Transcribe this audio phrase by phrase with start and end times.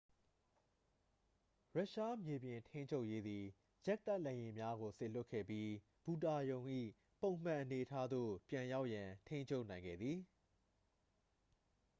[1.75, 3.43] ရုရှားမြေပြင်ထိန်းချုပ်ရေးသည်
[3.85, 5.69] ဂျက်တိုက်လေယာဉ်များကို စေလွတ်ခဲ့ပြီး
[6.03, 6.61] ဘူတာရုံ၏
[7.21, 10.17] ပုံမှန်အနေအထားသို့ ပြန်ရောက်ရန် ထိန်းချုပ်နိုင်ခဲ့သည်